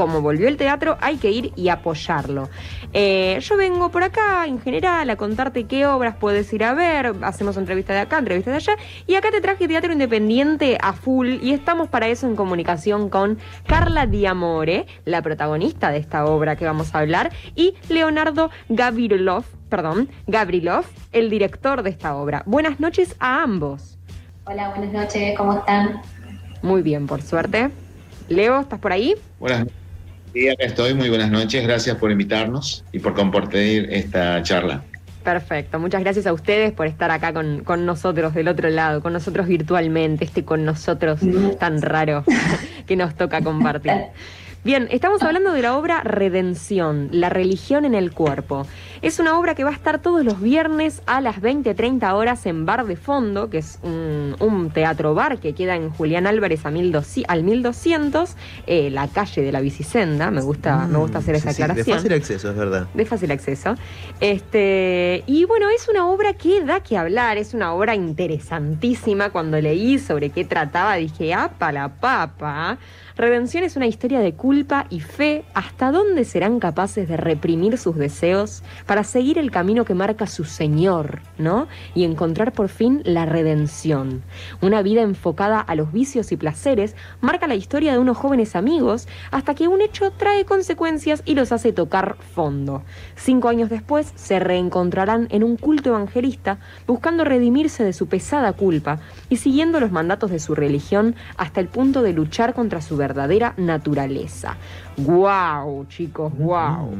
[0.00, 2.48] como volvió el teatro, hay que ir y apoyarlo.
[2.94, 7.16] Eh, yo vengo por acá, en general, a contarte qué obras puedes ir a ver.
[7.20, 8.76] Hacemos entrevista de acá, entrevista de allá.
[9.06, 11.34] Y acá te traje teatro independiente a full.
[11.42, 13.36] Y estamos para eso en comunicación con
[13.66, 20.08] Carla Diamore, la protagonista de esta obra que vamos a hablar, y Leonardo Gavrilov, perdón,
[20.26, 22.42] Gavrilov, el director de esta obra.
[22.46, 23.98] Buenas noches a ambos.
[24.46, 26.00] Hola, buenas noches, ¿cómo están?
[26.62, 27.68] Muy bien, por suerte.
[28.30, 29.14] Leo, ¿estás por ahí?
[29.38, 29.79] Buenas noches.
[30.32, 30.94] Sí, acá estoy.
[30.94, 31.62] Muy buenas noches.
[31.66, 34.82] Gracias por invitarnos y por compartir esta charla.
[35.24, 39.12] Perfecto, muchas gracias a ustedes por estar acá con, con, nosotros del otro lado, con
[39.12, 41.20] nosotros virtualmente, este con nosotros
[41.58, 42.24] tan raro
[42.86, 43.92] que nos toca compartir.
[44.62, 48.66] Bien, estamos hablando de la obra Redención, la religión en el cuerpo.
[49.00, 52.66] Es una obra que va a estar todos los viernes a las 20-30 horas en
[52.66, 58.36] Bar de Fondo, que es un, teatro bar que queda en Julián Álvarez al 1200,
[58.66, 60.30] eh, la calle de la Bicicenda.
[60.30, 61.86] Me gusta, me gusta hacer esa aclaración.
[61.86, 62.86] de fácil acceso, es verdad.
[62.92, 63.76] De fácil acceso.
[64.20, 69.30] Este, y bueno, es una obra que da que hablar, es una obra interesantísima.
[69.30, 72.76] Cuando leí sobre qué trataba, dije, ¡apa la papa!
[73.16, 75.44] Redención es una historia de culpa y fe.
[75.54, 80.44] ¿Hasta dónde serán capaces de reprimir sus deseos para seguir el camino que marca su
[80.44, 81.66] Señor, ¿no?
[81.94, 84.22] Y encontrar por fin la redención.
[84.60, 89.08] Una vida enfocada a los vicios y placeres marca la historia de unos jóvenes amigos
[89.30, 92.82] hasta que un hecho trae consecuencias y los hace tocar fondo.
[93.16, 99.00] Cinco años después se reencontrarán en un culto evangelista buscando redimirse de su pesada culpa
[99.28, 103.54] y siguiendo los mandatos de su religión hasta el punto de luchar contra su verdadera
[103.56, 104.56] naturaleza.
[104.96, 106.32] ¡Guau, chicos!
[106.36, 106.94] ¡Guau!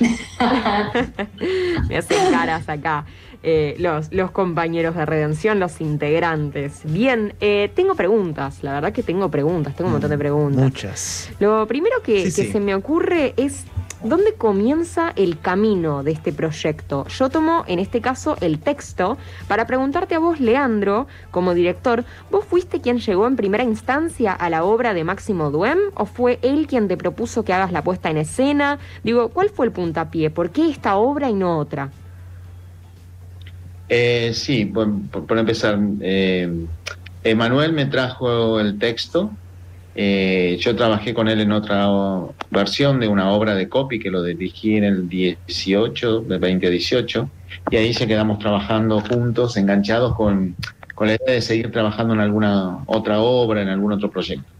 [1.88, 3.04] Me hacen caras acá.
[3.44, 6.80] Eh, los, los, compañeros de redención, los integrantes.
[6.84, 10.62] Bien, eh, tengo preguntas, la verdad que tengo preguntas, tengo un montón de preguntas.
[10.62, 11.30] Muchas.
[11.40, 13.64] Lo primero que, que se me ocurre es
[14.04, 17.06] ¿Dónde comienza el camino de este proyecto?
[17.06, 19.16] Yo tomo en este caso el texto
[19.46, 24.50] para preguntarte a vos, Leandro, como director, ¿vos fuiste quien llegó en primera instancia a
[24.50, 28.10] la obra de Máximo Duem o fue él quien te propuso que hagas la puesta
[28.10, 28.80] en escena?
[29.04, 30.30] Digo, ¿cuál fue el puntapié?
[30.30, 31.92] ¿Por qué esta obra y no otra?
[33.88, 36.66] Eh, sí, por, por, empezar, eh,
[37.22, 39.30] Emanuel me trajo el texto
[39.94, 41.88] eh, yo trabajé con él en otra
[42.50, 47.30] versión de una obra de copy que lo dirigí en el 18, del 2018,
[47.70, 50.56] y ahí se quedamos trabajando juntos, enganchados con,
[50.94, 54.50] con la idea de seguir trabajando en alguna otra obra, en algún otro proyecto.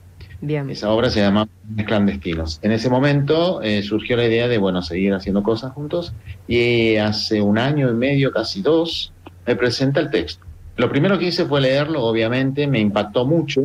[0.42, 0.68] Bien.
[0.68, 1.48] Esa obra se llama
[1.86, 2.58] Clandestinos.
[2.62, 6.14] En ese momento eh, surgió la idea de, bueno, seguir haciendo cosas juntos
[6.48, 9.12] y hace un año y medio, casi dos,
[9.46, 10.44] me presenta el texto.
[10.76, 13.62] Lo primero que hice fue leerlo, obviamente, me impactó mucho,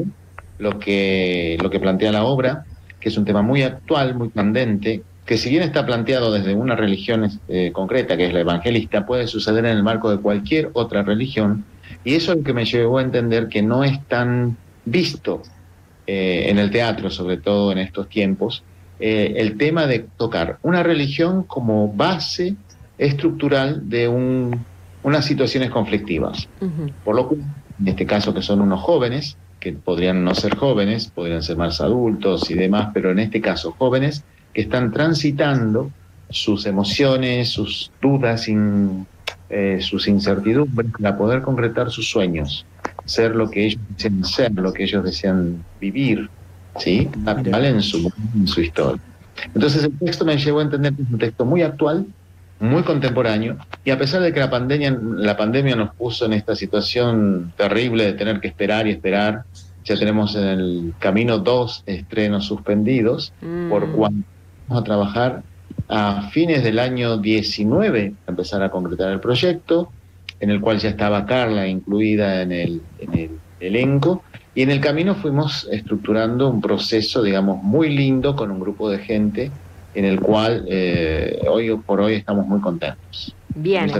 [0.59, 2.65] lo que, lo que plantea la obra,
[2.99, 6.75] que es un tema muy actual, muy candente, que si bien está planteado desde una
[6.75, 11.03] religión eh, concreta, que es la evangelista, puede suceder en el marco de cualquier otra
[11.03, 11.65] religión,
[12.03, 15.41] y eso es lo que me llevó a entender que no es tan visto
[16.05, 18.63] eh, en el teatro, sobre todo en estos tiempos,
[18.99, 22.55] eh, el tema de tocar una religión como base
[22.97, 24.65] estructural de un,
[25.03, 26.47] unas situaciones conflictivas.
[27.03, 31.07] Por lo que, en este caso, que son unos jóvenes, que podrían no ser jóvenes,
[31.07, 34.23] podrían ser más adultos y demás, pero en este caso jóvenes
[34.53, 35.91] que están transitando
[36.29, 38.47] sus emociones, sus dudas,
[39.49, 42.65] eh, sus incertidumbres para poder concretar sus sueños,
[43.05, 46.29] ser lo que ellos desean ser, lo que ellos desean vivir,
[46.79, 47.09] ¿sí?
[47.25, 49.01] Actual en su, en su historia.
[49.53, 52.05] Entonces el texto me llevó a entender que es un texto muy actual,
[52.59, 56.55] muy contemporáneo, y a pesar de que la pandemia, la pandemia nos puso en esta
[56.55, 59.43] situación terrible de tener que esperar y esperar,
[59.83, 63.31] ya tenemos en el camino dos estrenos suspendidos,
[63.69, 63.91] por mm.
[63.93, 64.27] cuanto
[64.67, 65.43] vamos a trabajar
[65.87, 69.89] a fines del año 19 a empezar a concretar el proyecto,
[70.39, 74.81] en el cual ya estaba Carla incluida en el, en el elenco, y en el
[74.81, 79.51] camino fuimos estructurando un proceso, digamos, muy lindo con un grupo de gente
[79.97, 83.35] en el cual eh, hoy por hoy estamos muy contentos.
[83.55, 83.91] Bien.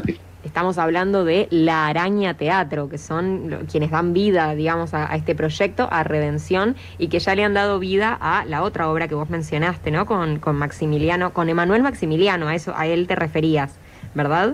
[0.44, 5.90] Estamos hablando de La Araña Teatro, que son quienes dan vida, digamos, a, este proyecto,
[5.92, 9.32] a Redención, y que ya le han dado vida a la otra obra que vos
[9.32, 10.06] mencionaste, ¿no?
[10.06, 13.76] Con, con Maximiliano, con Emanuel Maximiliano, a eso, a él te referías,
[14.14, 14.54] ¿verdad?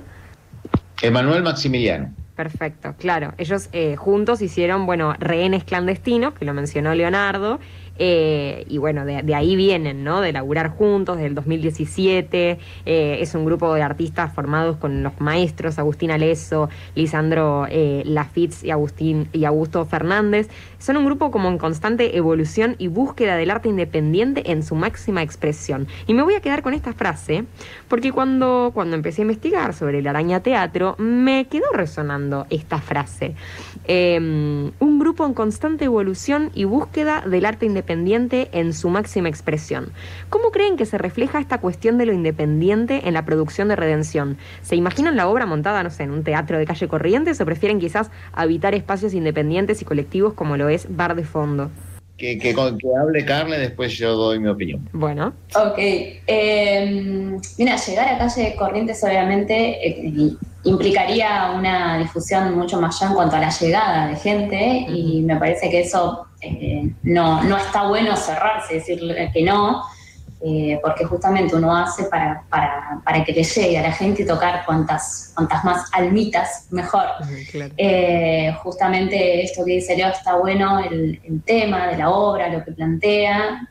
[1.02, 2.14] Emanuel Maximiliano.
[2.36, 3.34] Perfecto, claro.
[3.38, 7.60] Ellos eh, juntos hicieron, bueno, Rehenes Clandestinos, que lo mencionó Leonardo,
[8.00, 10.22] Eh, y bueno, de, ahí vienen, ¿no?
[10.22, 12.60] De laburar juntos, del 2017.
[12.86, 18.64] Eh, es un grupo de artistas formados con los maestros Agustín Aleso, Lisandro eh, Lafitz
[18.64, 20.50] y, Agustín, y Augusto Fernández.
[20.80, 25.22] Son un grupo como en constante evolución y búsqueda del arte independiente en su máxima
[25.22, 25.88] expresión.
[26.08, 27.46] Y me voy a quedar con esta frase,
[27.88, 33.36] porque cuando, cuando empecé a investigar sobre el araña teatro, me quedó resonando esta frase.
[33.86, 37.83] Em, un grupo en constante evolución y búsqueda del arte independiente
[38.52, 39.92] en su máxima expresión.
[40.30, 44.38] ¿Cómo creen que se refleja esta cuestión de lo independiente en la producción de Redención?
[44.62, 47.80] ¿Se imaginan la obra montada, no sé, en un teatro de calle Corrientes o prefieren
[47.80, 51.72] quizás habitar espacios independientes y colectivos como lo es Bar de Fondo?
[52.18, 54.88] Que, que, hable Carla después yo doy mi opinión.
[54.94, 55.34] Bueno.
[55.56, 55.78] Ok.
[55.78, 60.34] Em, mira, llegar a calle Corrientes obviamente eh,
[60.64, 65.70] implicaría una difusión mucho mayor en cuanto a la llegada de gente y me parece
[65.70, 69.84] que eso eh, no, no está bueno cerrarse, decirle que no,
[70.46, 74.66] eh, porque justamente uno hace para, para, para, que le llegue a la gente tocar
[74.66, 77.06] cuantas, cuantas más almitas, mejor.
[77.78, 82.62] Eh, justamente esto que dice Leo está bueno, el, el, tema de la obra, lo
[82.66, 83.70] que plantea,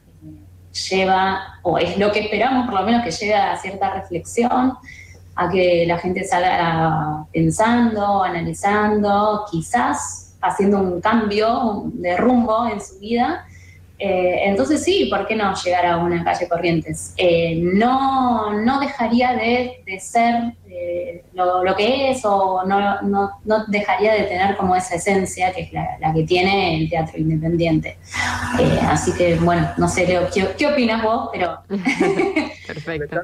[0.89, 4.73] lleva, o es lo que esperamos por lo menos que llegue a cierta reflexión,
[5.35, 12.99] a que la gente salga pensando, analizando, quizás haciendo un cambio de rumbo en su
[12.99, 13.47] vida
[14.05, 17.15] eh, entonces sí, ¿por qué no llegar a una calle Corrientes?
[17.17, 24.15] Eh, no, no dejaría de, ser eh, lo, que es o no, no, no, dejaría
[24.15, 27.99] de tener como esa esencia que es la, que tiene el teatro independiente.
[28.89, 31.29] así que bueno, no sé, Leo, ¿qué, opinas vos?
[31.33, 31.59] Pero...
[32.67, 33.21] Perfecto.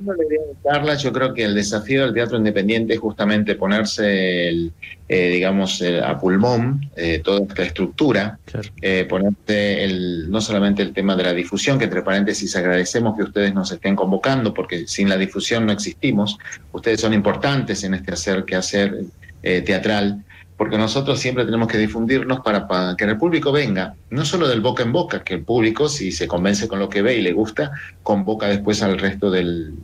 [0.63, 4.73] Carla, yo creo que el desafío del teatro independiente es justamente ponerse, el,
[5.09, 6.91] digamos, a pulmón
[7.25, 8.39] toda esta estructura,
[9.09, 13.55] ponerte el, no solamente el tema de la difusión, que entre paréntesis agradecemos que ustedes
[13.55, 16.39] nos estén convocando, porque sin la difusión no existimos.
[16.73, 19.05] Ustedes son importantes en este hacer que hacer
[19.43, 20.25] eh, teatral,
[20.57, 24.83] porque nosotros siempre tenemos que difundirnos para, que el público venga, no solo del boca
[24.83, 27.71] en boca, que el público, si se convence con lo que ve y le gusta,
[28.03, 29.75] convoca después al resto del,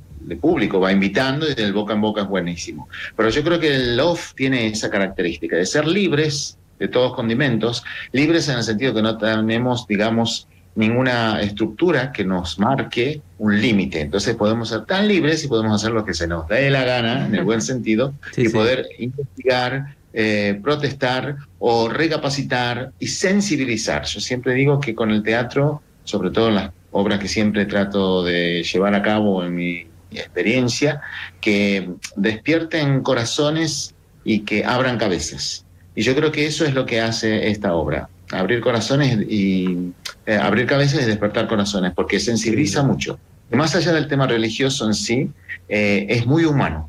[0.41, 2.89] público, va invitando y del boca en boca es buenísimo.
[3.15, 7.85] Pero yo creo que el off tiene esa característica de ser libres de todos condimentos,
[8.13, 14.01] libres en el sentido que no tenemos, digamos, ninguna estructura que nos marque un límite.
[14.01, 17.27] Entonces podemos ser tan libres y podemos hacer lo que se nos dé la gana,
[17.27, 24.05] en el buen sentido, y poder investigar, eh, protestar o recapacitar y sensibilizar.
[24.05, 28.23] Yo siempre digo que con el teatro, sobre todo en las obras que siempre trato
[28.23, 31.01] de llevar a cabo en mi experiencia,
[31.41, 33.95] que despierten corazones
[34.25, 35.65] y que abran cabezas.
[35.97, 39.93] Y yo creo que eso es lo que hace esta obra abrir corazones y
[40.27, 43.19] eh, abrir cabezas y despertar corazones, porque sensibiliza mucho.
[43.51, 45.31] más allá del tema religioso en sí,
[45.69, 46.89] eh, es muy humano.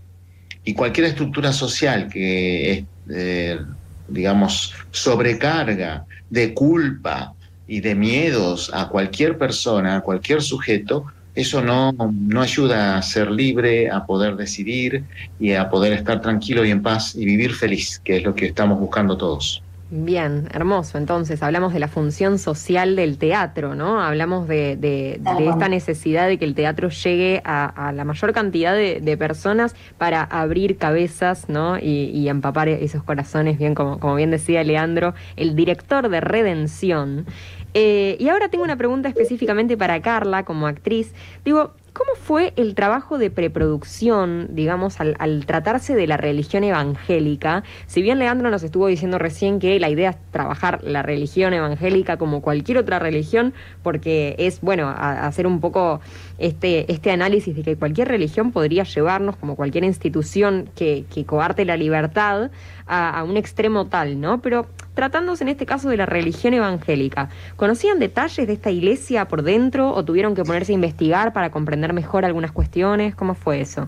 [0.63, 3.59] Y cualquier estructura social que, eh,
[4.07, 7.33] digamos, sobrecarga de culpa
[7.67, 11.05] y de miedos a cualquier persona, a cualquier sujeto,
[11.35, 15.03] eso no, no ayuda a ser libre, a poder decidir
[15.39, 18.47] y a poder estar tranquilo y en paz y vivir feliz, que es lo que
[18.47, 19.61] estamos buscando todos.
[19.91, 20.97] Bien, hermoso.
[20.97, 24.01] Entonces, hablamos de la función social del teatro, ¿no?
[24.01, 29.17] Hablamos de, de, esta necesidad de que el teatro llegue a, la mayor cantidad de,
[29.17, 31.77] personas para abrir cabezas, ¿no?
[31.77, 37.27] Y, empapar esos corazones, bien, como, como bien decía Leandro, el director de Redención.
[37.75, 41.13] Eh, y ahora tengo una pregunta específicamente para Carla, como actriz.
[41.43, 47.63] Digo, ¿Cómo fue el trabajo de preproducción, digamos, al, tratarse de la religión evangélica?
[47.87, 52.17] Si bien Leandro nos estuvo diciendo recién que la idea es trabajar la religión evangélica
[52.17, 56.01] como cualquier otra religión, porque es, bueno, hacer un poco
[56.37, 61.63] este, este análisis de que cualquier religión podría llevarnos, como cualquier institución que, que coarte
[61.63, 62.51] la libertad,
[62.87, 64.41] a, un extremo tal, ¿no?
[64.41, 69.43] Pero tratándose en este caso de la religión evangélica, ¿conocían detalles de esta iglesia por
[69.43, 73.15] dentro o tuvieron que ponerse a investigar para comprender mejor algunas cuestiones?
[73.15, 73.87] ¿Cómo fue eso?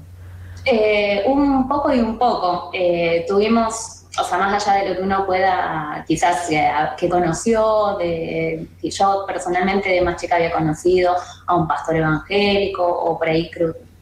[0.65, 2.71] Eh, un poco y un poco.
[2.73, 7.95] Eh, tuvimos, o sea, más allá de lo que uno pueda, quizás eh, que conoció,
[7.97, 13.29] de, que yo personalmente de más chica había conocido a un pastor evangélico o por
[13.29, 13.49] ahí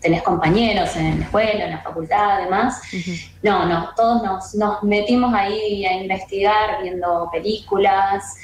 [0.05, 2.79] tenés compañeros en la escuela, en la facultad, además.
[3.41, 8.35] No, no, todos nos, metimos ahí a investigar, viendo películas,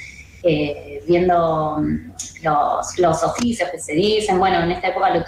[0.42, 2.10] eh, viendo mm,
[2.98, 4.40] los, oficios que se dicen.
[4.40, 5.24] Bueno, en esta época lo,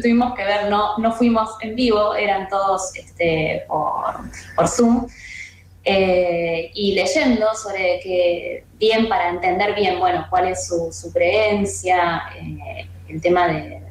[0.00, 4.14] tuvimos que ver, no, no fuimos en vivo, eran todos este, por,
[4.56, 5.06] por Zoom.
[5.84, 12.88] eh, y leyendo sobre que, bien para entender bien, bueno, cuál es su, creencia, eh,
[13.06, 13.83] el tema de,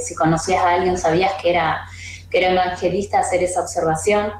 [0.00, 1.86] si conocías a alguien, sabías que era,
[2.30, 4.32] que era evangelista, hacer esa observación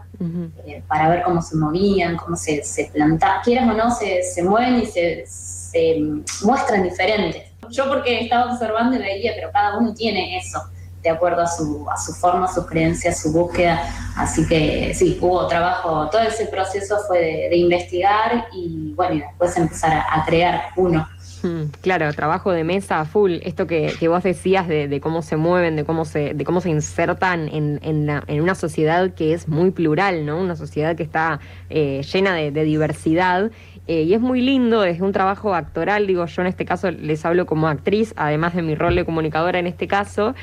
[0.67, 4.43] eh, para ver cómo se movían, cómo se, se plantaban, quieras o no, se, se
[4.43, 5.97] mueven y se, se
[6.45, 7.43] muestran diferentes.
[7.71, 10.63] Yo porque estaba observando y veía, pero cada uno tiene eso
[11.03, 13.83] de acuerdo a su, a su forma, sus creencias, su búsqueda.
[14.17, 19.57] Así que sí, hubo trabajo, todo ese proceso fue de, investigar y bueno, y después
[19.57, 21.09] empezar a, crear uno.
[21.43, 25.75] Hmm, claro, trabajo de mesa full, esto que, que vos decías de, cómo se mueven,
[25.75, 30.25] de cómo se, de cómo se insertan en, en, una sociedad que es muy plural,
[30.25, 30.39] ¿no?
[30.39, 33.51] Una sociedad que está eh, llena de, diversidad
[33.89, 37.25] eh, y es muy lindo, es un trabajo actoral, digo, yo en este caso les
[37.25, 40.35] hablo como actriz, además de mi rol de comunicadora en este caso,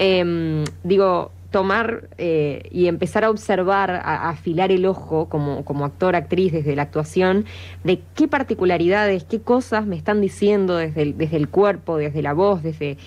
[0.00, 6.14] Em, digo, tomar eh, y empezar a observar, a, afilar el ojo como, como actor,
[6.14, 7.46] actriz, desde la actuación,
[7.84, 12.34] de qué particularidades, qué cosas me están diciendo desde el, desde el cuerpo, desde la
[12.34, 12.98] voz, desde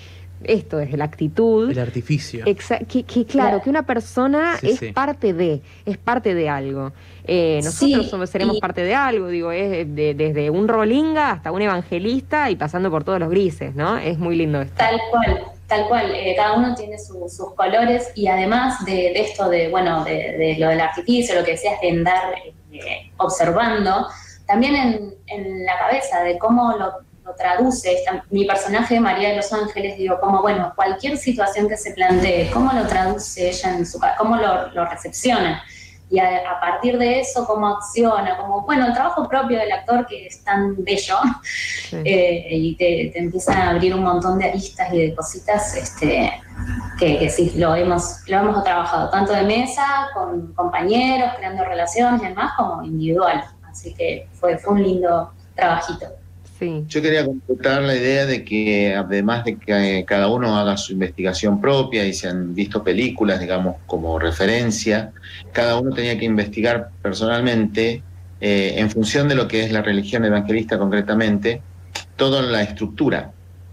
[0.43, 1.69] esto, desde la actitud.
[1.69, 2.45] El artificio.
[2.45, 6.93] que, claro, que una persona es parte de, es parte de algo.
[7.25, 12.50] Eh, nosotros somos, seremos parte de algo, digo, es desde un rolinga hasta un evangelista
[12.50, 13.98] y pasando por todos los grises, ¿no?
[13.98, 14.75] Es muy lindo esto.
[14.77, 15.61] Tal cual.
[15.72, 20.58] Tal cual, eh, cada uno tiene sus colores y además de, esto de, bueno, de,
[20.60, 22.36] lo del artificio, lo que decías de andar
[22.74, 24.06] eh, observando,
[24.46, 26.92] también en, la cabeza de cómo lo,
[27.38, 32.51] traduce mi personaje María de los Ángeles, digo, como, bueno, cualquier situación que se plantee,
[32.51, 35.63] cómo lo traduce ella en su cómo lo, lo recepciona
[36.12, 40.27] y a, partir de eso cómo acciona, como, bueno, el trabajo propio del actor que
[40.27, 41.15] es tan bello
[42.03, 46.34] eh, y te, empieza a abrir un montón de aristas y de cositas este,
[47.00, 52.25] que, sí, lo hemos, lo hemos trabajado tanto de mesa, con compañeros, creando relaciones y
[52.25, 53.46] demás, como individual.
[53.63, 56.08] Así que fue, fue un lindo trabajito.
[56.62, 61.60] Yo quería completar la idea de que además de que cada uno haga su investigación
[61.60, 65.12] propia y se han visto películas, digamos, como referencia,
[65.53, 68.03] cada uno tenía que investigar personalmente,
[68.41, 71.63] eh, en función de lo que es la religión evangelista concretamente,
[72.15, 73.32] toda la estructura,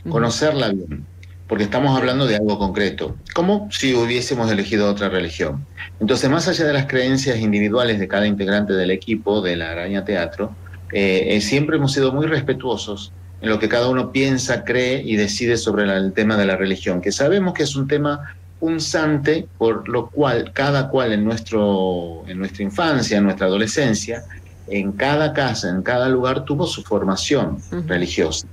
[0.08, 1.04] conocerla bien,
[1.46, 5.66] porque estamos hablando de algo concreto, como si hubiésemos elegido otra religión.
[6.00, 10.06] Entonces, más allá de las creencias individuales de cada integrante del equipo de la Araña
[10.06, 10.54] Teatro,
[10.92, 15.16] eh, eh, siempre hemos sido muy respetuosos en lo que cada uno piensa, cree y
[15.16, 19.88] decide sobre el tema de la religión, que sabemos que es un tema punzante, por
[19.88, 24.24] lo cual cada cual en, nuestro, en nuestra infancia, en nuestra adolescencia,
[24.66, 28.46] en cada casa, en cada lugar tuvo su formación religiosa.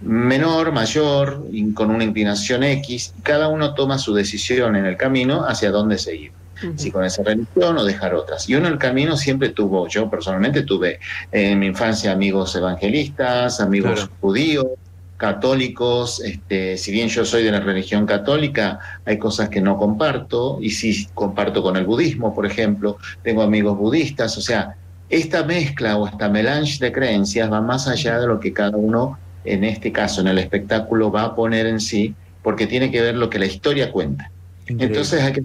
[0.00, 1.44] Menor, mayor,
[1.74, 6.32] con una inclinación X, cada uno toma su decisión en el camino hacia dónde seguir
[6.76, 8.48] si con esa religión o dejar otras.
[8.48, 11.00] Y uno en el camino siempre tuvo, yo personalmente tuve
[11.32, 14.66] en mi infancia amigos evangelistas, amigos judíos,
[15.20, 20.58] católicos, este, si bien yo soy de la religión católica, hay cosas que no comparto,
[20.62, 24.76] y sí comparto con el budismo, por ejemplo, tengo amigos budistas, o sea,
[25.10, 29.18] esta mezcla o esta melange de creencias va más allá de lo que cada uno,
[29.44, 33.16] en este caso, en el espectáculo, va a poner en sí, porque tiene que ver
[33.16, 34.30] lo que la historia cuenta.
[34.66, 35.42] Entonces hay que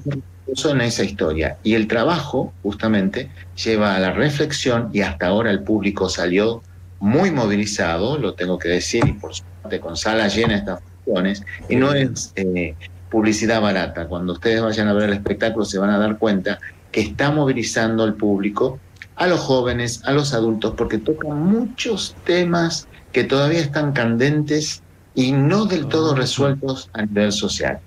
[0.47, 1.57] en esa historia.
[1.63, 3.29] Y el trabajo, justamente,
[3.63, 6.61] lleva a la reflexión y hasta ahora el público salió
[6.99, 11.75] muy movilizado, lo tengo que decir, y por suerte con sala llena estas funciones, y
[11.75, 12.75] no es eh,
[13.09, 14.07] publicidad barata.
[14.07, 16.59] Cuando ustedes vayan a ver el espectáculo se van a dar cuenta
[16.91, 18.79] que está movilizando al público,
[19.15, 24.81] a los jóvenes, a los adultos, porque toca muchos temas que todavía están candentes
[25.13, 27.79] y no del todo resueltos a nivel social,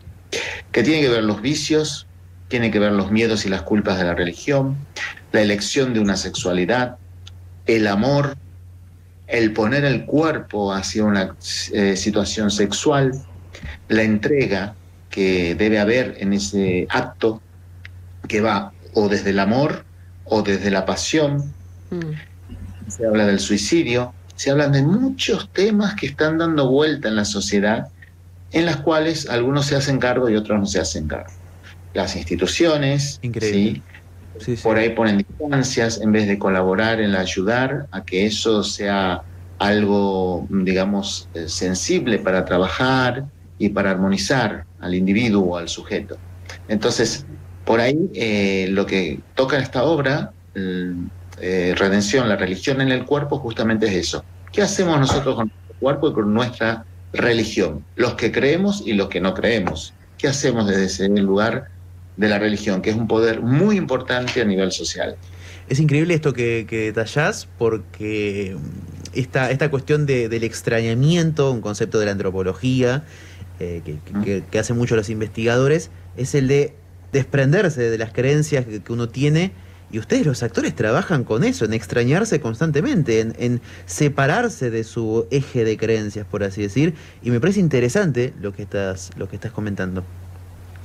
[0.73, 2.08] que tienen que ver los vicios,
[2.49, 4.76] tiene que ver los miedos y las culpas de la religión,
[5.33, 6.97] la elección de una sexualidad,
[7.67, 8.37] el amor,
[9.26, 11.37] el poner el cuerpo hacia una
[11.73, 13.12] eh, situación sexual,
[13.88, 14.75] la entrega
[15.11, 17.43] que debe haber en ese acto
[18.26, 19.85] que va o desde el amor
[20.25, 21.52] o desde la pasión.
[21.90, 22.90] Mm.
[22.90, 27.26] Se habla del suicidio, se hablan de muchos temas que están dando vuelta en la
[27.26, 27.88] sociedad,
[28.52, 31.38] en las cuales algunos se hacen cargo y otros no se hacen cargo
[31.99, 33.83] las instituciones, ¿sí?
[34.62, 39.23] por ahí ponen distancias en vez de colaborar en ayudar a que eso sea
[39.59, 43.25] algo, digamos, eh, sensible para trabajar
[43.59, 46.17] y para armonizar al individuo o al sujeto.
[46.69, 47.26] Entonces,
[47.64, 53.38] por ahí eh, lo que toca esta obra, eh, Redención, la religión en el cuerpo,
[53.38, 54.25] justamente es eso.
[54.52, 57.85] ¿Qué hacemos nosotros con nuestro cuerpo y con nuestra religión?
[57.97, 59.93] Los que creemos y los que no creemos.
[60.19, 61.69] ¿Qué hacemos desde ese lugar
[62.18, 65.16] de la religión, que es un poder muy importante a nivel social.
[65.68, 68.56] Es increíble esto que, que detallás porque
[69.14, 73.04] esta, esta cuestión del extrañamiento, un concepto de la antropología
[73.60, 76.75] eh, que, que, hacen mucho los investigadores, es el de
[77.12, 79.52] desprenderse de las creencias que, uno tiene.
[79.90, 85.26] Y ustedes los actores trabajan con eso, en extrañarse constantemente, en, en, separarse de su
[85.30, 86.94] eje de creencias, por así decir.
[87.22, 90.04] Y me parece interesante lo que estás, lo que estás comentando.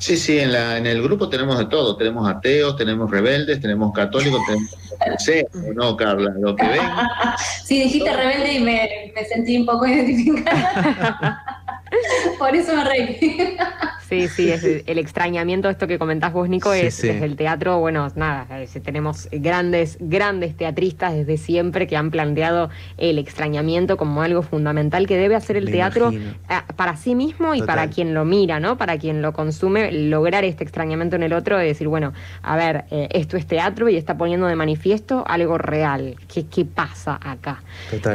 [0.03, 1.95] Sí, sí, en, la, en el grupo tenemos de todo.
[1.95, 4.69] Tenemos ateos, tenemos rebeldes, tenemos católicos, tenemos...
[5.23, 6.81] sé, no, Carla, lo que ven.
[7.63, 11.41] Sí, dijiste rebelde y me, me sentí un poco identificada.
[12.37, 13.57] Por eso me reí.
[14.13, 18.47] Sí, sí, es el extrañamiento, esto que comentás vos, Nico, es el teatro, bueno, nada,
[18.83, 25.17] tenemos grandes, grandes teatristas desde siempre que han planteado el extrañamiento como algo fundamental que
[25.17, 26.11] debe hacer el teatro
[26.75, 28.77] para sí mismo y para quien lo mira, ¿no?
[28.77, 32.85] Para quien lo consume, lograr este extrañamiento en el otro y decir, bueno, a ver,
[32.91, 36.15] eh, esto es teatro y está poniendo de manifiesto algo real.
[36.31, 37.63] ¿Qué, qué pasa acá?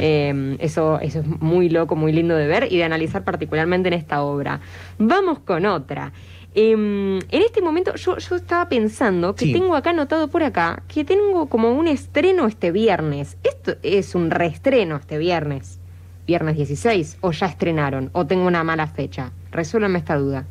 [0.01, 3.95] Eh, eso, eso es muy loco, muy lindo de ver y de analizar particularmente en
[3.95, 4.61] esta obra.
[4.99, 6.13] Vamos con otra.
[6.55, 11.47] Em, en este momento yo, estaba pensando que tengo acá anotado por acá que tengo
[11.49, 13.37] como un estreno este viernes.
[13.43, 15.79] Esto es un reestreno este viernes.
[16.27, 17.19] Viernes 16.
[17.23, 18.11] O ya estrenaron.
[18.13, 19.31] O tengo una mala fecha.
[19.51, 20.45] Resuélvame esta duda.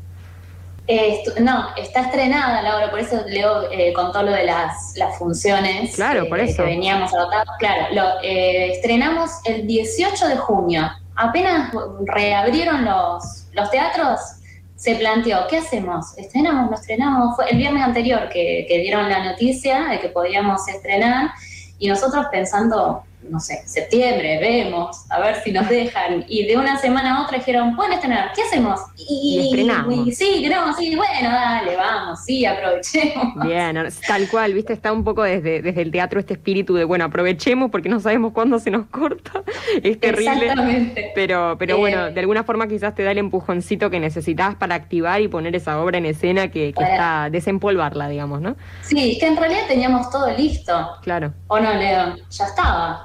[1.39, 5.93] no, está estrenada la obra, por eso Leo eh, contó lo de las, las funciones
[5.95, 6.63] claro, por eso.
[6.63, 7.49] que veníamos agotados.
[7.59, 10.89] Claro, lo eh, estrenamos el 18 de junio.
[11.15, 11.71] Apenas
[12.05, 14.36] reabrieron los, los teatros,
[14.77, 16.17] se planteó, ¿qué hacemos?
[16.17, 16.69] ¿Estrenamos?
[16.69, 17.35] ¿No estrenamos?
[17.35, 21.31] Fue el viernes anterior que, que dieron la noticia de que podíamos estrenar
[21.79, 26.25] y nosotros pensando, no sé, septiembre, vemos, a ver si nos dejan.
[26.27, 28.79] Y de una semana a otra dijeron, pueden estrenar, ¿qué hacemos?
[28.95, 33.35] Y, y, sí, queremos, sí, bueno, dale, vamos, sí, aprovechemos.
[33.45, 37.05] Bien, tal cual, viste, está un poco desde, desde el teatro este espíritu de, bueno,
[37.05, 39.43] aprovechemos porque no sabemos cuándo se nos corta.
[39.83, 40.47] Es terrible.
[40.47, 41.11] Exactamente.
[41.13, 44.75] Pero, pero bueno, eh, de alguna forma quizás te da el empujoncito que necesitabas para
[44.75, 48.55] activar y poner esa obra en escena que, que está, desempolvarla, digamos, ¿no?
[48.81, 50.73] Sí, que en realidad teníamos todo listo.
[51.03, 51.33] Claro.
[51.47, 52.15] ¿O no, Leo?
[52.29, 53.03] Ya estaba.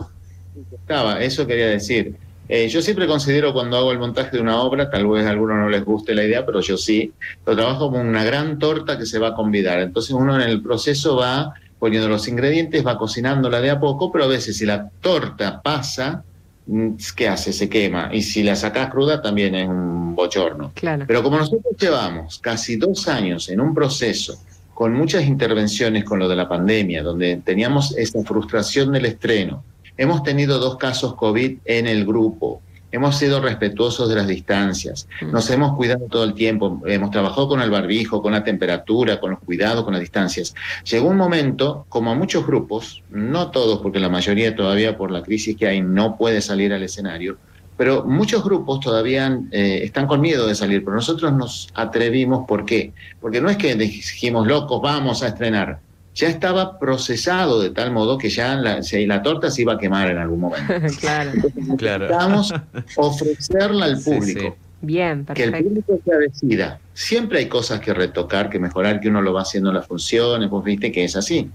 [0.73, 2.17] Estaba, eso quería decir.
[2.49, 5.57] Eh, yo siempre considero cuando hago el montaje de una obra, tal vez a algunos
[5.57, 7.13] no les guste la idea, pero yo sí,
[7.47, 9.81] lo trabajo como una gran torta que se va a convidar.
[9.81, 14.25] Entonces uno en el proceso va poniendo los ingredientes, va cocinándola de a poco, pero
[14.25, 16.25] a veces si la torta pasa,
[16.67, 17.53] mm, ¿qué hace?
[17.53, 18.11] Se quema.
[18.12, 20.73] Y si la sacás cruda también es un bochorno.
[20.75, 21.05] Claro.
[21.09, 24.38] Pero como nosotros llevamos casi dos años en un proceso
[24.75, 29.65] con muchas intervenciones con lo de la pandemia, donde teníamos esa frustración del estreno,
[29.96, 32.62] Hemos tenido dos casos COVID en el grupo.
[32.90, 35.09] Hemos sido respetuosos de las distancias.
[35.22, 36.83] Nos hemos cuidado todo el tiempo.
[36.87, 40.55] Hemos trabajado con el barbijo, con la temperatura, con los cuidados, con las distancias.
[40.85, 45.22] Llegó un momento, como a muchos grupos, no todos, porque la mayoría todavía por la
[45.22, 47.38] crisis que hay no puede salir al escenario,
[47.78, 52.66] pero muchos grupos todavía eh, están con miedo de salir, pero nosotros nos atrevimos, ¿por
[52.66, 52.92] qué?
[53.20, 55.81] Porque no es que dijimos, locos, vamos a estrenar
[56.14, 60.11] ya estaba procesado de tal modo que ya la, la torta se iba a quemar
[60.11, 60.75] en algún momento.
[61.01, 61.33] claro.
[61.35, 62.53] Necesitamos
[62.96, 64.57] ofrecerla al público.
[64.83, 65.53] Bien, perfecto.
[65.53, 66.81] Que el público se decida.
[66.92, 70.51] Siempre hay cosas que retocar, que mejorar, que uno lo va haciendo en las funciones,
[70.51, 71.51] vos viste que es así.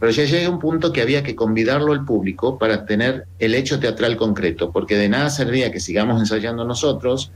[0.00, 3.78] Pero ya llega un punto que había que convidarlo al público para tener el hecho
[3.78, 7.30] teatral concreto, porque de nada servía que sigamos ensayando nosotros,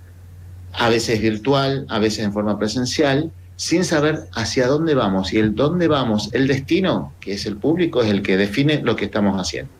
[0.72, 5.32] a veces virtual, a veces en forma presencial, sin saber hacia dónde vamos.
[5.32, 8.96] Y el dónde vamos, el destino, que es el público, es el que define lo
[8.96, 9.72] que estamos haciendo.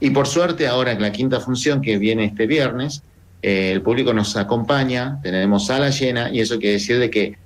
[0.00, 3.02] Y por suerte, ahora en la quinta función que viene este viernes,
[3.42, 7.38] eh, el público nos acompaña, tenemos sala llena y eso quiere decir de que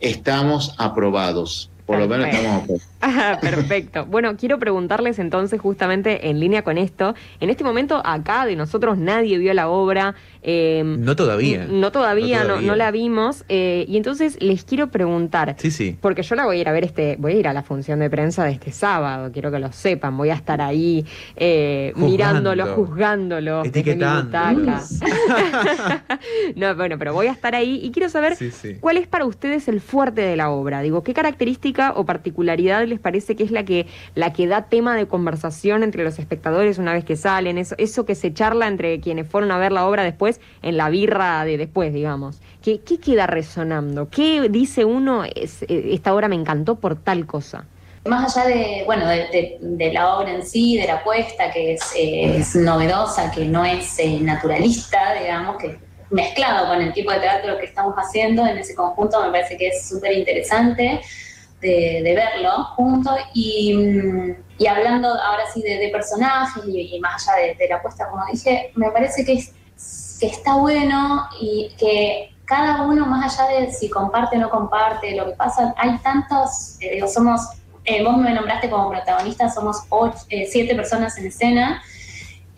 [0.00, 1.70] estamos aprobados.
[1.86, 3.38] Por lo menos estamos aprobados.
[3.40, 4.06] perfecto.
[4.06, 8.98] Bueno, quiero preguntarles entonces, justamente en línea con esto, en este momento acá de nosotros
[8.98, 10.14] nadie vio la obra.
[10.42, 11.66] Em, no todavía.
[11.68, 13.44] No todavía, no, la vimos.
[13.48, 15.56] Eh, y entonces les quiero preguntar.
[15.58, 15.96] Sí, sí.
[16.00, 17.98] Porque yo la voy a ir a ver este, voy a ir a la función
[18.00, 21.04] de prensa de este sábado, quiero que lo sepan, voy a estar ahí
[21.36, 23.64] eh, mirándolo, juzgándolo.
[23.64, 24.36] Etiquetando.
[26.56, 28.36] no, bueno, pero voy a estar ahí y quiero saber
[28.80, 30.80] cuál es para ustedes el fuerte de la obra.
[30.80, 31.14] Digo, ¿qué
[31.94, 36.04] o particularidad les parece que es la que, la que da tema de conversación entre
[36.04, 37.58] los espectadores una vez que salen?
[37.58, 40.88] Eso, eso que se charla entre quienes fueron a ver la obra después en la
[40.88, 42.40] birra de después, digamos.
[42.62, 44.08] ¿Qué, qué queda resonando?
[44.08, 47.66] ¿Qué dice uno, eh, esta obra me encantó por tal cosa?
[48.06, 52.42] Más allá de, bueno, de, la obra en sí, de la apuesta, que es, eh,
[52.54, 55.78] novedosa, que no es eh, naturalista, digamos, que
[56.10, 59.68] mezclado con el tipo de teatro que estamos haciendo en ese conjunto, me parece que
[59.68, 61.00] es súper interesante
[62.02, 67.68] de, verlo juntos y, mm, y, hablando ahora sí de, personajes y, más allá de,
[67.68, 69.44] la apuesta, como dije, me parece que,
[70.20, 75.14] que está bueno y que cada uno, más allá de si comparte o no comparte,
[75.16, 77.40] lo que pasa, hay tantos, eh, digo, somos,
[77.84, 81.82] eh, vos me nombraste como protagonista, somos ocho, eh, siete personas en escena,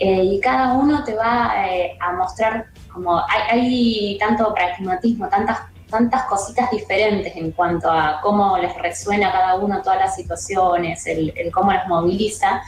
[0.01, 1.53] y cada uno te va
[2.01, 8.59] a mostrar como hay, hay, tanto pragmatismo, tantas tantas cositas diferentes en cuanto a cómo
[8.59, 12.63] les resuena a cada uno todas las situaciones, el, cómo las moviliza,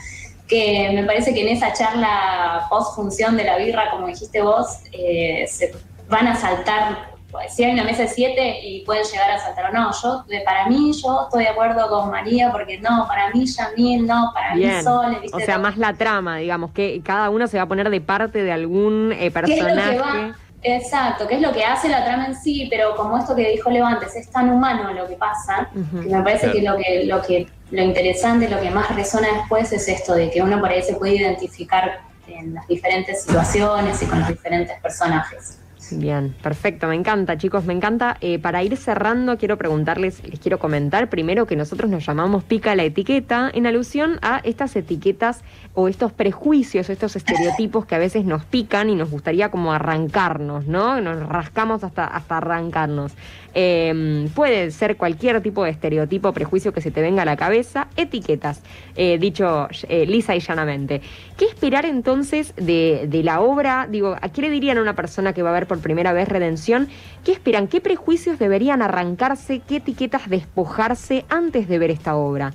[0.49, 4.81] que me parece que en esa charla post función de la birra, como dijiste vos,
[4.93, 5.73] eh, se
[6.09, 9.71] van a saltar, pues, si hay una mesa de siete y pueden llegar a saltar
[9.71, 9.93] o no.
[10.03, 14.33] Yo, para mí, yo estoy de acuerdo con María, porque no, para mí Yamil, no,
[14.35, 15.23] para mí Sol.
[15.33, 18.43] O sea, más la trama, digamos, que cada uno se va a poner de parte
[18.43, 20.35] de algún eh, personaje.
[20.63, 23.71] Exacto, que es lo que hace la trama en sí, pero como esto que dijo
[23.71, 27.23] Leo antes, es tan humano lo que pasa, que me parece que lo que lo
[27.23, 30.83] que lo interesante, lo que más resona después es esto de que uno por ahí
[30.83, 35.59] se puede identificar en las diferentes situaciones y con los diferentes personajes.
[35.93, 38.17] Bien, perfecto, me encanta, chicos, me encanta.
[38.21, 42.75] Eh, para ir cerrando, quiero preguntarles, les quiero comentar primero que nosotros nos llamamos pica
[42.75, 45.43] la etiqueta en alusión a estas etiquetas
[45.75, 50.67] o estos prejuicios, estos estereotipos que a veces nos pican y nos gustaría como arrancarnos,
[50.67, 51.01] ¿no?
[51.01, 53.13] Nos rascamos hasta, hasta arrancarnos.
[53.53, 57.89] Em, puede ser cualquier tipo de estereotipo, prejuicio que se te venga a la cabeza,
[57.97, 58.63] etiquetas,
[58.97, 61.01] eh, dicho eh, lisa y llanamente.
[61.37, 63.89] ¿Qué esperar entonces de, la obra?
[63.91, 66.29] Digo, ¿a qué le dirían a una persona que va a ver por primera vez
[66.29, 66.89] Redención?
[67.25, 67.69] ¿Qué esperan?
[67.69, 69.61] ¿Qué prejuicios deberían arrancarse?
[69.67, 72.53] ¿Qué etiquetas despojarse antes de ver esta obra?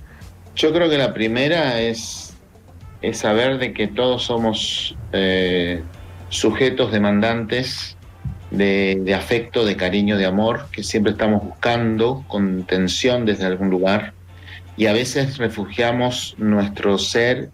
[0.56, 2.36] Yo creo que la primera es,
[3.02, 5.84] es saber de que todos somos eh,
[6.30, 7.98] sujetos demandantes
[8.52, 14.14] de, afecto, de cariño, de amor, que siempre estamos buscando con tensión desde algún lugar
[14.78, 17.50] y a veces refugiamos nuestro ser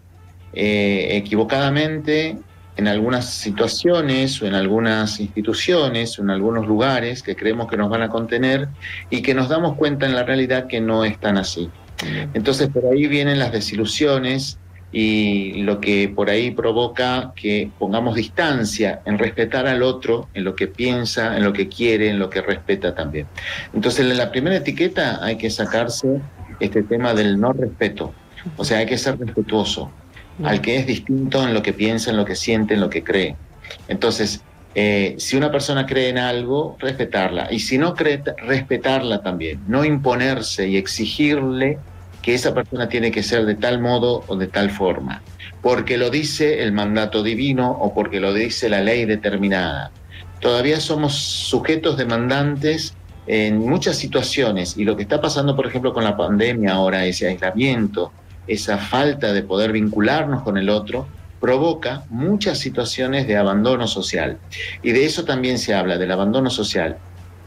[0.54, 2.36] eh, equivocadamente
[2.76, 7.90] en algunas situaciones o en algunas instituciones o en algunos lugares que creemos que nos
[7.90, 8.68] van a contener
[9.10, 11.70] y que nos damos cuenta en la realidad que no es tan así.
[12.34, 14.58] Entonces por ahí vienen las desilusiones
[14.90, 20.54] y lo que por ahí provoca que pongamos distancia en respetar al otro, en lo
[20.54, 23.26] que piensa, en lo que quiere, en lo que respeta también.
[23.72, 26.20] Entonces, en la primera etiqueta hay que sacarse
[26.60, 28.12] este tema del no respeto,
[28.56, 29.90] o sea, hay que ser respetuoso
[30.42, 33.04] al que es distinto en lo que piensa, en lo que siente, en lo que
[33.04, 33.36] cree.
[33.88, 34.42] Entonces,
[34.74, 37.52] eh, si una persona cree en algo, respetarla.
[37.52, 39.60] Y si no cree, respetarla también.
[39.68, 41.78] No imponerse y exigirle
[42.22, 45.22] que esa persona tiene que ser de tal modo o de tal forma,
[45.60, 49.90] porque lo dice el mandato divino o porque lo dice la ley determinada.
[50.40, 52.94] Todavía somos sujetos demandantes
[53.26, 57.28] en muchas situaciones y lo que está pasando, por ejemplo, con la pandemia ahora, ese
[57.28, 58.12] aislamiento,
[58.46, 61.06] esa falta de poder vincularnos con el otro,
[61.40, 64.38] provoca muchas situaciones de abandono social.
[64.82, 66.96] Y de eso también se habla, del abandono social.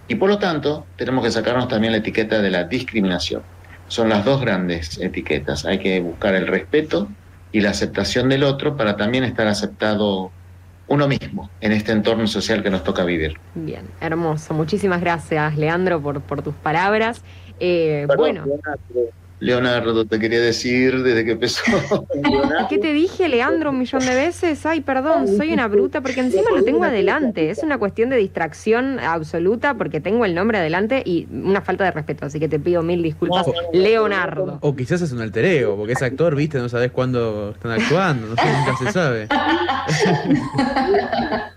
[0.08, 3.42] Y por lo tanto, tenemos que sacarnos también la etiqueta de la discriminación
[3.88, 5.66] son las dos grandes etiquetas.
[5.66, 7.08] Hay que buscar el respeto
[7.52, 10.32] y la aceptación del otro para también estar aceptado
[10.88, 13.38] uno mismo en este entorno social que nos toca vivir.
[13.56, 14.54] Bien, hermoso.
[14.54, 17.22] Muchísimas gracias, Leandro, por, por tus palabras.
[17.60, 18.46] Eh, bueno.
[19.40, 21.64] Leonardo, te quería decir desde que empezó.
[22.70, 24.66] ¿Qué te dije, Leandro, un millón de veces?
[24.66, 27.50] Ay, perdón, soy una bruta, porque encima lo tengo adelante.
[27.50, 31.92] Es una cuestión de distracción absoluta, porque tengo el nombre adelante y una falta de
[31.92, 33.46] respeto, así que te pido mil disculpas.
[33.74, 34.60] Leonardo.
[34.62, 38.36] O quizás es un altereo, porque es actor, viste, no sabes cuándo están actuando, no
[38.36, 39.28] sé, nunca se sabe.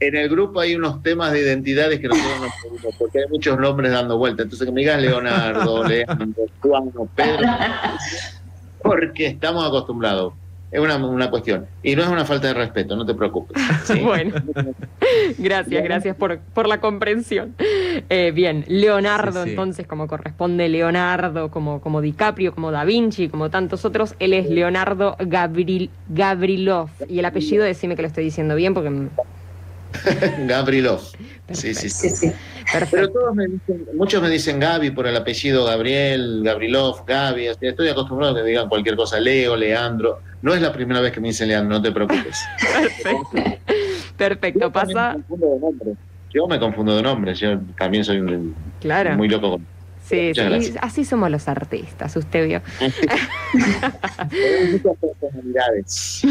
[0.00, 3.58] en el grupo hay unos temas de identidades que nosotros no podemos, porque hay muchos
[3.58, 4.42] nombres dando vuelta.
[4.42, 7.48] Entonces que me digas Leonardo, Leandro, Juan, Pedro,
[8.82, 10.34] porque estamos acostumbrados.
[10.70, 11.66] Es una, una, cuestión.
[11.82, 13.56] Y no es una falta de respeto, no te preocupes.
[14.02, 14.34] bueno,
[15.38, 17.54] gracias, gracias por, por la comprensión.
[18.10, 23.86] Eh, bien, Leonardo, entonces, como corresponde Leonardo, como, como DiCaprio, como Da Vinci, como tantos
[23.86, 26.90] otros, él es Leonardo Gabril, Gabrilov.
[27.08, 29.08] Y el apellido, decime que lo estoy diciendo bien, porque
[30.46, 31.00] Gabrilov.
[31.52, 32.32] Sí, sí, sí.
[32.90, 37.46] Pero todos me dicen, muchos me dicen Gaby por el apellido Gabriel, Gabrilov, Gaby.
[37.60, 40.20] Estoy acostumbrado a que digan cualquier cosa, Leo, Leandro.
[40.42, 42.38] No es la primera vez que me dicen Leandro, no te preocupes.
[42.72, 43.58] Perfecto.
[44.16, 45.16] Perfecto, pasa.
[46.30, 49.16] Yo me confundo de nombre, yo también soy un, claro.
[49.16, 49.66] muy loco con
[50.08, 52.62] Sí, sí, así somos los artistas, usted vio.
[54.30, 56.22] Tenemos muchas personalidades.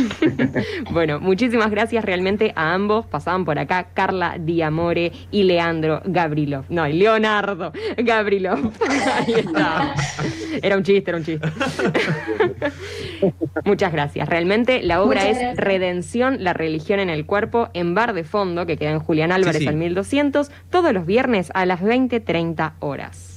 [0.92, 3.06] Bueno, muchísimas gracias realmente a ambos.
[3.06, 6.66] Pasaban por acá Carla Diamore y Leandro Gabrilov.
[6.70, 8.72] No, y Leonardo Gabrilov.
[9.16, 9.94] Ahí está.
[10.62, 11.48] Era un chiste, era un chiste.
[13.66, 14.28] Muchas gracias.
[14.28, 15.58] Realmente la obra es.
[15.58, 19.62] Redención, la religión en el cuerpo, en Bar de Fondo, que queda en Julián Álvarez
[19.62, 19.68] sí.
[19.68, 23.37] al 1200, todos los viernes a las 20.30 horas.